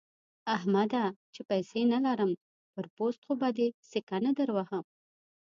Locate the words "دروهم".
4.37-4.83